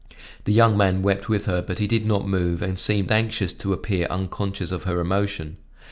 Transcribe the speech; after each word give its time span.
The 0.45 0.51
young 0.51 0.75
man 0.75 1.03
wept 1.03 1.29
with 1.29 1.45
her, 1.45 1.61
but 1.61 1.77
he 1.77 1.85
did 1.85 2.07
not 2.07 2.27
move 2.27 2.63
and 2.63 2.79
seemed 2.79 3.11
anxious 3.11 3.53
to 3.53 3.71
appear 3.71 4.07
unconscious 4.07 4.71
of 4.71 4.85
her 4.85 4.99
emotion. 4.99 5.57